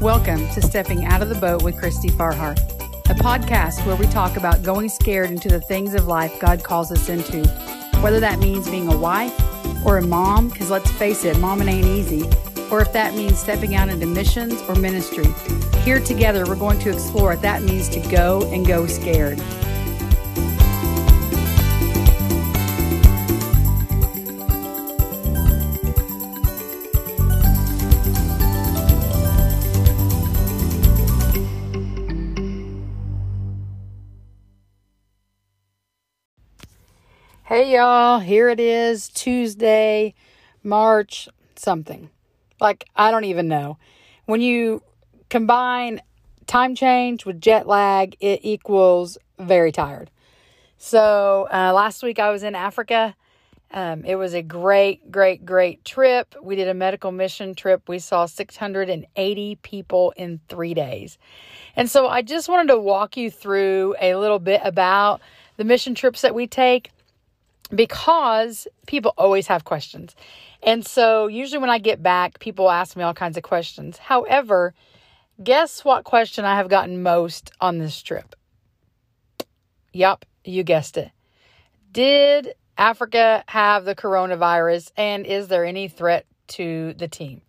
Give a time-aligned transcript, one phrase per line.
[0.00, 2.52] Welcome to Stepping Out of the Boat with Christy Farhar,
[3.10, 6.90] a podcast where we talk about going scared into the things of life God calls
[6.90, 7.46] us into,
[8.00, 9.38] whether that means being a wife
[9.84, 12.22] or a mom, because let's face it, mom ain't easy,
[12.70, 15.26] or if that means stepping out into missions or ministry.
[15.82, 19.38] Here together, we're going to explore what that means to go and go scared.
[37.52, 40.14] Hey y'all, here it is, Tuesday,
[40.62, 42.08] March something.
[42.60, 43.76] Like, I don't even know.
[44.26, 44.84] When you
[45.30, 46.00] combine
[46.46, 50.12] time change with jet lag, it equals very tired.
[50.78, 53.16] So, uh, last week I was in Africa.
[53.72, 56.36] Um, it was a great, great, great trip.
[56.40, 57.88] We did a medical mission trip.
[57.88, 61.18] We saw 680 people in three days.
[61.74, 65.20] And so I just wanted to walk you through a little bit about
[65.56, 66.92] the mission trips that we take
[67.74, 70.14] because people always have questions.
[70.62, 73.98] And so usually when I get back, people ask me all kinds of questions.
[73.98, 74.74] However,
[75.42, 78.34] guess what question I have gotten most on this trip?
[79.92, 81.10] Yup, you guessed it.
[81.92, 87.42] Did Africa have the coronavirus and is there any threat to the team?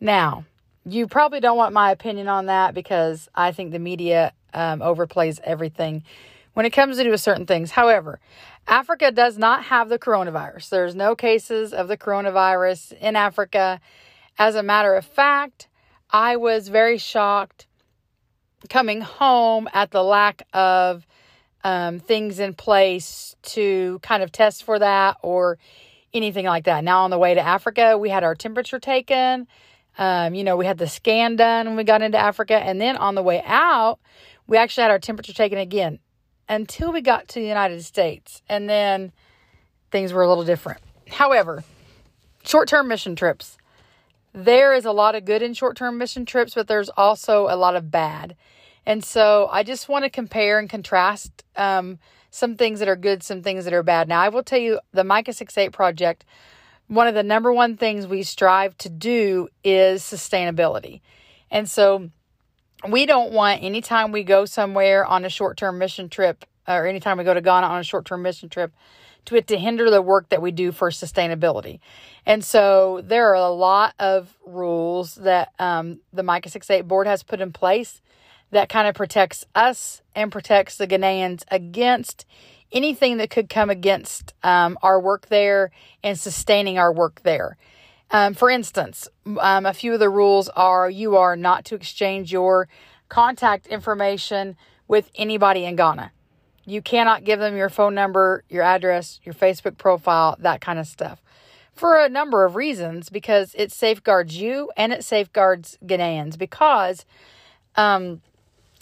[0.00, 0.44] Now,
[0.84, 5.38] you probably don't want my opinion on that because I think the media um, overplays
[5.44, 6.02] everything
[6.54, 7.70] when it comes to certain things.
[7.70, 8.20] However,
[8.66, 10.68] Africa does not have the coronavirus.
[10.68, 13.80] There's no cases of the coronavirus in Africa.
[14.38, 15.68] As a matter of fact,
[16.10, 17.66] I was very shocked
[18.68, 21.06] coming home at the lack of
[21.64, 25.58] um, things in place to kind of test for that or
[26.12, 26.84] anything like that.
[26.84, 29.46] Now, on the way to Africa, we had our temperature taken.
[29.98, 32.54] Um, you know, we had the scan done when we got into Africa.
[32.54, 33.98] And then on the way out,
[34.46, 35.98] we actually had our temperature taken again
[36.48, 38.42] until we got to the United States.
[38.48, 39.12] And then
[39.90, 40.80] things were a little different.
[41.08, 41.64] However,
[42.44, 43.58] short term mission trips.
[44.34, 47.56] There is a lot of good in short term mission trips, but there's also a
[47.56, 48.36] lot of bad.
[48.84, 51.98] And so I just want to compare and contrast um,
[52.30, 54.08] some things that are good, some things that are bad.
[54.08, 56.24] Now, I will tell you the Micah 6 8 project,
[56.88, 61.00] one of the number one things we strive to do is sustainability.
[61.50, 62.10] And so
[62.88, 67.18] we don't want anytime we go somewhere on a short term mission trip or anytime
[67.18, 68.72] we go to Ghana on a short term mission trip
[69.26, 71.78] to it to hinder the work that we do for sustainability.
[72.26, 77.22] And so there are a lot of rules that um, the Micah 68 board has
[77.22, 78.00] put in place
[78.50, 82.26] that kind of protects us and protects the Ghanaians against
[82.72, 85.70] anything that could come against um, our work there
[86.02, 87.56] and sustaining our work there.
[88.12, 89.08] Um, for instance,
[89.40, 92.68] um, a few of the rules are you are not to exchange your
[93.08, 94.56] contact information
[94.86, 96.12] with anybody in Ghana.
[96.64, 100.86] You cannot give them your phone number, your address, your Facebook profile, that kind of
[100.86, 101.22] stuff.
[101.72, 107.06] For a number of reasons, because it safeguards you and it safeguards Ghanaians because
[107.76, 108.20] um,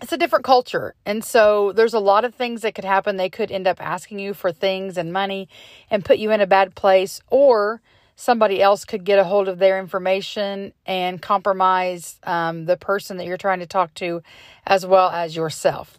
[0.00, 0.94] it's a different culture.
[1.04, 3.16] And so there's a lot of things that could happen.
[3.16, 5.48] They could end up asking you for things and money
[5.90, 7.82] and put you in a bad place, or
[8.16, 13.26] somebody else could get a hold of their information and compromise um, the person that
[13.26, 14.22] you're trying to talk to
[14.66, 15.98] as well as yourself.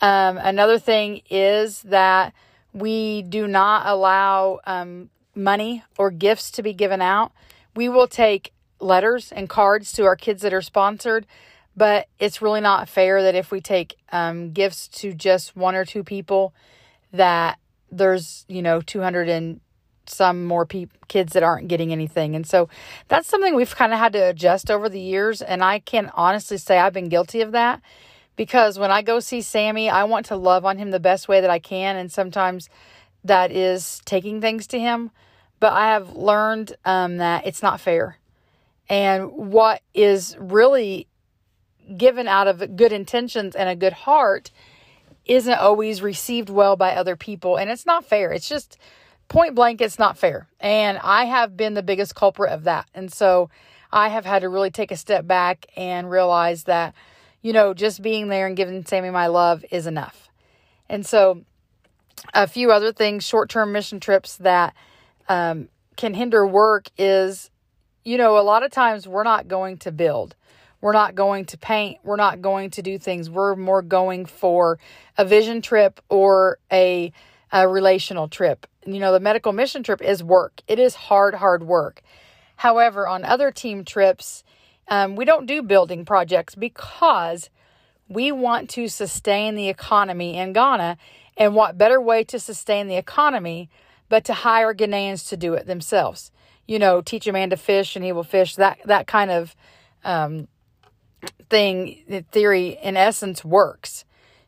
[0.00, 2.34] Um, another thing is that
[2.74, 7.32] we do not allow um, money or gifts to be given out.
[7.74, 11.26] We will take letters and cards to our kids that are sponsored,
[11.74, 15.84] but it's really not fair that if we take um, gifts to just one or
[15.84, 16.52] two people,
[17.12, 17.58] that
[17.90, 19.60] there's you know 200 and
[20.06, 22.34] some more pe- kids that aren't getting anything.
[22.34, 22.68] And so
[23.08, 25.42] that's something we've kind of had to adjust over the years.
[25.42, 27.80] And I can honestly say I've been guilty of that
[28.36, 31.40] because when I go see Sammy, I want to love on him the best way
[31.40, 31.96] that I can.
[31.96, 32.68] And sometimes
[33.22, 35.10] that is taking things to him.
[35.60, 38.18] But I have learned um, that it's not fair.
[38.88, 41.06] And what is really
[41.96, 44.50] given out of good intentions and a good heart
[45.24, 47.56] isn't always received well by other people.
[47.56, 48.32] And it's not fair.
[48.32, 48.78] It's just
[49.34, 50.46] point blank, it's not fair.
[50.60, 52.86] And I have been the biggest culprit of that.
[52.94, 53.50] And so
[53.90, 56.94] I have had to really take a step back and realize that,
[57.42, 60.30] you know, just being there and giving Sammy my love is enough.
[60.88, 61.42] And so
[62.32, 64.72] a few other things, short term mission trips that
[65.28, 67.50] um, can hinder work is,
[68.04, 70.36] you know, a lot of times we're not going to build.
[70.80, 71.98] We're not going to paint.
[72.04, 73.28] We're not going to do things.
[73.28, 74.78] We're more going for
[75.18, 77.10] a vision trip or a,
[77.54, 80.60] a relational trip you know, the medical mission trip is work.
[80.68, 82.02] It is hard, hard work.
[82.56, 84.44] However, on other team trips,
[84.86, 87.48] Um, we don't do building projects because
[88.06, 90.98] we want to sustain the economy in Ghana.
[91.38, 93.70] And what better way to sustain the economy
[94.10, 96.30] but to hire Ghanaians to do it themselves?
[96.66, 98.56] You know, teach a man to fish and he will fish.
[98.56, 99.56] That that kind of
[100.04, 100.48] um,
[101.48, 104.04] thing, theory, in essence, works.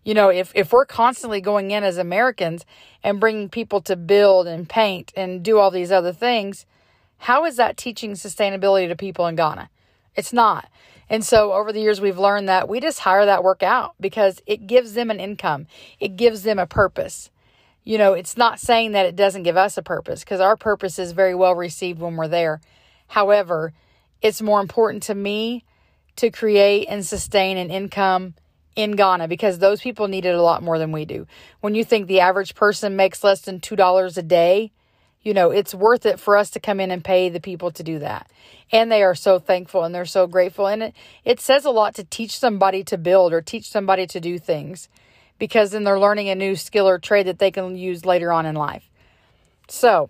[0.06, 2.64] You know, if if we're constantly going in as Americans
[3.02, 6.64] and bringing people to build and paint and do all these other things,
[7.18, 9.68] how is that teaching sustainability to people in Ghana?
[10.14, 10.68] It's not.
[11.10, 14.40] And so over the years, we've learned that we just hire that work out because
[14.46, 15.66] it gives them an income,
[15.98, 17.30] it gives them a purpose.
[17.82, 21.00] You know, it's not saying that it doesn't give us a purpose because our purpose
[21.00, 22.60] is very well received when we're there.
[23.08, 23.72] However,
[24.22, 25.64] it's more important to me
[26.14, 28.34] to create and sustain an income
[28.76, 31.26] in Ghana because those people need it a lot more than we do.
[31.60, 34.70] When you think the average person makes less than $2 a day,
[35.22, 37.82] you know, it's worth it for us to come in and pay the people to
[37.82, 38.30] do that.
[38.70, 40.68] And they are so thankful and they're so grateful.
[40.68, 40.94] And it,
[41.24, 44.88] it says a lot to teach somebody to build or teach somebody to do things
[45.38, 48.46] because then they're learning a new skill or trade that they can use later on
[48.46, 48.88] in life.
[49.68, 50.08] So,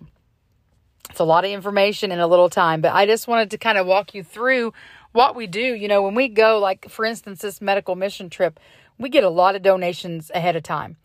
[1.11, 3.79] it's a lot of information in a little time, but I just wanted to kind
[3.79, 4.73] of walk you through
[5.13, 5.61] what we do.
[5.61, 8.61] You know, when we go, like for instance, this medical mission trip,
[8.99, 10.97] we get a lot of donations ahead of time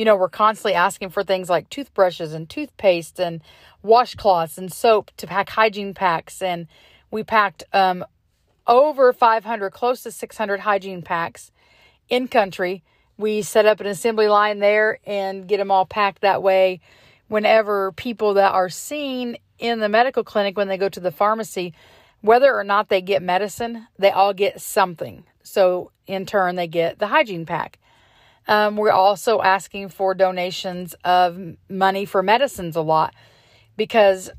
[0.00, 3.42] you know, we're constantly asking for things like toothbrushes and toothpaste and
[3.84, 6.40] washcloths and soap to pack hygiene packs.
[6.40, 6.68] And
[7.10, 8.06] we packed um,
[8.66, 11.52] over 500, close to 600 hygiene packs
[12.08, 12.82] in country.
[13.18, 16.80] We set up an assembly line there and get them all packed that way.
[17.28, 21.74] Whenever people that are seen in the medical clinic, when they go to the pharmacy,
[22.20, 25.24] whether or not they get medicine, they all get something.
[25.42, 27.78] So in turn, they get the hygiene pack.
[28.46, 31.38] Um, we're also asking for donations of
[31.68, 33.14] money for medicines a lot
[33.76, 34.30] because,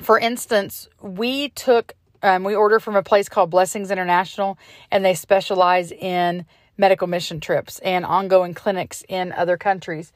[0.00, 1.92] for instance, we took,
[2.22, 4.58] um, we ordered from a place called Blessings International,
[4.90, 6.46] and they specialize in
[6.78, 10.12] medical mission trips and ongoing clinics in other countries.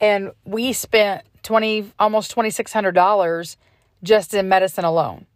[0.00, 3.56] And we spent 20, almost $2,600
[4.02, 5.26] just in medicine alone.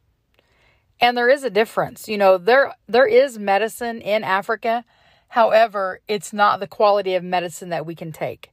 [1.01, 2.09] And there is a difference.
[2.09, 4.85] You know, there there is medicine in Africa
[5.29, 8.53] However, it's not the quality of medicine that we can take.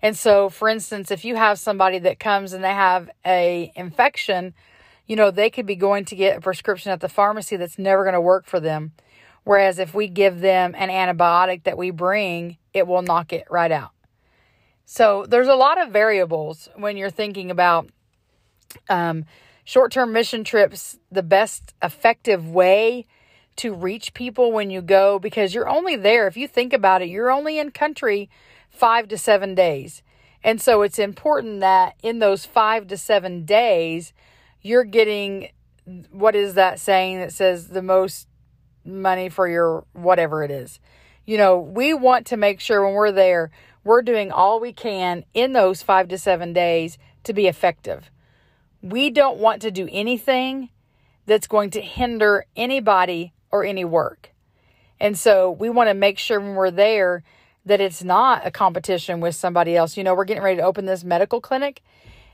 [0.00, 4.54] And so, for instance, if you have somebody that comes and they have a infection,
[5.06, 8.04] you know, they could be going to get a prescription at the pharmacy that's never
[8.04, 8.92] going to work for them.
[9.44, 13.72] Whereas if we give them an antibiotic that we bring, it will knock it right
[13.72, 13.90] out.
[14.84, 17.88] So there's a lot of variables when you're thinking about
[18.88, 19.24] um,
[19.68, 20.98] short term mission trips.
[21.12, 23.04] The best effective way
[23.56, 26.26] to reach people when you go because you're only there.
[26.26, 28.30] If you think about it, you're only in country
[28.70, 30.02] five to seven days.
[30.42, 34.14] And so it's important that in those five to seven days,
[34.62, 35.50] you're getting
[36.10, 38.26] what is that saying that says the most
[38.86, 40.80] money for your whatever it is.
[41.26, 43.50] You know, we want to make sure when we're there,
[43.84, 48.10] we're doing all we can in those five to seven days to be effective.
[48.82, 50.70] We don't want to do anything
[51.26, 54.32] that's going to hinder anybody or any work.
[55.00, 57.22] And so we want to make sure when we're there
[57.66, 59.96] that it's not a competition with somebody else.
[59.96, 61.82] You know, we're getting ready to open this medical clinic.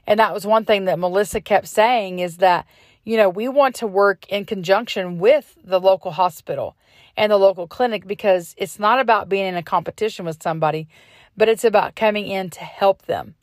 [0.07, 2.67] And that was one thing that Melissa kept saying is that,
[3.05, 6.77] you know, we want to work in conjunction with the local hospital
[7.17, 10.89] and the local clinic because it's not about being in a competition with somebody,
[11.37, 13.35] but it's about coming in to help them.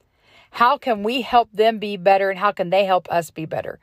[0.52, 3.80] How can we help them be better and how can they help us be better?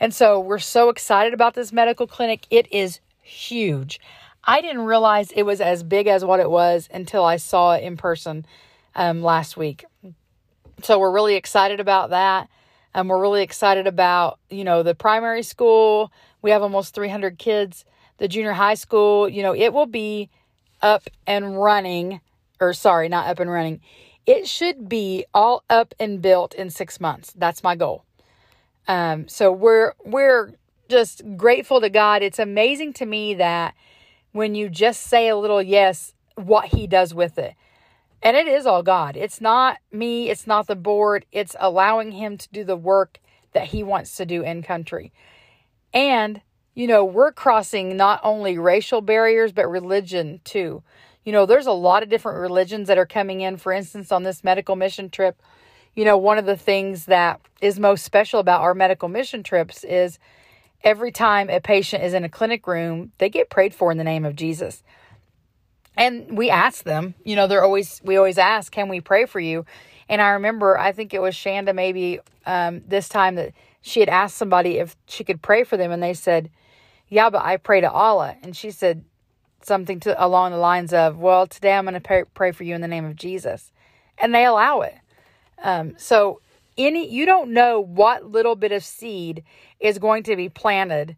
[0.00, 2.46] And so we're so excited about this medical clinic.
[2.50, 4.00] It is huge.
[4.44, 7.82] I didn't realize it was as big as what it was until I saw it
[7.82, 8.46] in person
[8.94, 9.84] um, last week.
[10.82, 12.48] So we're really excited about that.
[12.94, 16.12] And we're really excited about, you know, the primary school.
[16.42, 17.84] We have almost 300 kids.
[18.18, 20.30] The junior high school, you know, it will be
[20.80, 22.20] up and running,
[22.60, 23.80] or sorry, not up and running.
[24.26, 27.32] It should be all up and built in six months.
[27.36, 28.04] That's my goal.
[28.88, 30.52] Um, so we're we're
[30.88, 32.22] just grateful to God.
[32.22, 33.74] It's amazing to me that
[34.32, 37.54] when you just say a little yes, what He does with it.
[38.22, 39.16] And it is all God.
[39.16, 43.20] It's not me, it's not the board, it's allowing Him to do the work
[43.52, 45.12] that He wants to do in country.
[45.92, 46.40] And,
[46.74, 50.82] you know, we're crossing not only racial barriers, but religion too.
[51.26, 53.56] You know, there's a lot of different religions that are coming in.
[53.56, 55.42] For instance, on this medical mission trip,
[55.96, 59.82] you know, one of the things that is most special about our medical mission trips
[59.82, 60.20] is
[60.84, 64.04] every time a patient is in a clinic room, they get prayed for in the
[64.04, 64.84] name of Jesus.
[65.96, 69.40] And we ask them, you know, they're always, we always ask, can we pray for
[69.40, 69.66] you?
[70.08, 74.08] And I remember, I think it was Shanda maybe um, this time that she had
[74.08, 75.90] asked somebody if she could pray for them.
[75.90, 76.50] And they said,
[77.08, 78.36] Yeah, but I pray to Allah.
[78.42, 79.04] And she said
[79.66, 82.80] something to along the lines of, Well, today I'm going to pray, for you in
[82.80, 83.72] the name of Jesus.
[84.18, 84.94] And they allow it.
[85.62, 86.40] Um, so
[86.78, 89.42] any you don't know what little bit of seed
[89.80, 91.16] is going to be planted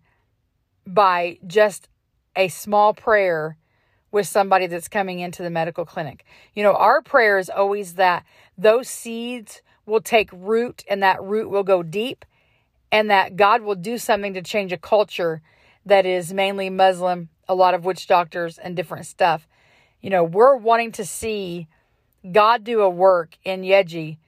[0.86, 1.88] by just
[2.36, 3.56] a small prayer
[4.10, 6.24] with somebody that's coming into the medical clinic.
[6.54, 8.24] You know, our prayer is always that
[8.56, 12.24] those seeds will take root and that root will go deep
[12.90, 15.42] and that God will do something to change a culture
[15.84, 19.48] that is mainly Muslim, a lot of witch doctors and different stuff.
[20.00, 21.66] You know, we're wanting to see
[22.30, 24.18] God do a work in Yeji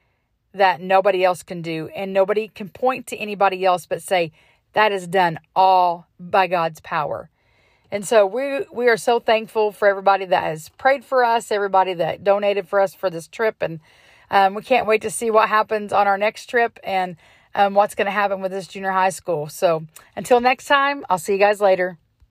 [0.53, 4.31] that nobody else can do and nobody can point to anybody else but say
[4.73, 7.29] that is done all by God's power.
[7.91, 11.93] And so we we are so thankful for everybody that has prayed for us, everybody
[11.95, 13.81] that donated for us for this trip, and
[14.29, 17.17] um, we can't wait to see what happens on our next trip and
[17.53, 19.49] um, what's going to happen with this junior high school.
[19.49, 19.85] So
[20.15, 21.97] until next time, I'll see you guys later.